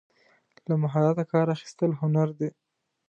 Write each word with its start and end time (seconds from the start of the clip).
له 0.67 0.75
مهارته 0.83 1.23
کار 1.31 1.47
اخیستل 1.55 1.91
هنر 2.01 2.29
دی. 2.39 2.49